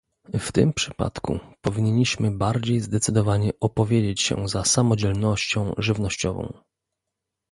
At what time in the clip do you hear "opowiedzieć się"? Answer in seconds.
3.59-4.47